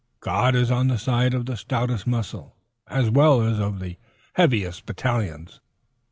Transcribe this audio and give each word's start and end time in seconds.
God 0.21 0.55
is 0.55 0.71
on 0.71 0.87
the 0.87 0.97
side 0.97 1.35
of 1.35 1.45
the 1.45 1.55
stoutest 1.55 2.07
muscle 2.07 2.55
as 2.87 3.11
well 3.11 3.43
as 3.43 3.59
of 3.59 3.77
the 3.79 3.97
heaviest 4.33 4.87
battalions. 4.87 5.59